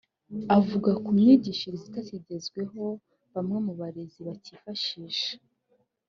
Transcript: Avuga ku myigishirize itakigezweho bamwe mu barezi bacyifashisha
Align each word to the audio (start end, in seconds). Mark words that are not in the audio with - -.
Avuga 0.57 0.89
ku 1.03 1.09
myigishirize 1.17 1.83
itakigezweho 1.87 2.83
bamwe 3.33 3.57
mu 3.65 3.73
barezi 3.79 4.19
bacyifashisha 4.27 5.33